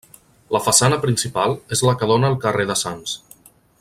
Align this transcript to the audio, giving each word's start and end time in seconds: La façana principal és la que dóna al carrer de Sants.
La 0.55 0.61
façana 0.67 0.97
principal 1.03 1.53
és 1.77 1.83
la 1.89 1.93
que 2.01 2.09
dóna 2.13 2.31
al 2.33 2.39
carrer 2.47 2.67
de 2.71 2.79
Sants. 2.85 3.15